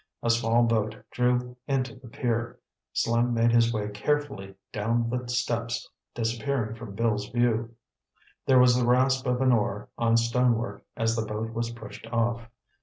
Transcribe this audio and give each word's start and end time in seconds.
A 0.23 0.31
small 0.31 0.63
boat 0.63 0.95
drew 1.11 1.55
into 1.67 1.95
the 1.95 2.07
pier. 2.07 2.57
Slim 2.91 3.35
made 3.35 3.51
his 3.51 3.71
way 3.71 3.87
carefully 3.89 4.55
down 4.73 5.11
the 5.11 5.29
steps, 5.29 5.87
disappearing 6.15 6.75
from 6.75 6.95
Bill's 6.95 7.29
view. 7.29 7.75
There 8.47 8.57
was 8.57 8.75
the 8.75 8.83
rasp 8.87 9.27
of 9.27 9.41
an 9.41 9.51
oar 9.51 9.89
on 9.99 10.17
stonework 10.17 10.83
as 10.97 11.15
the 11.15 11.27
boat 11.27 11.53
was 11.53 11.73
pushed 11.73 12.07
off. 12.07 12.49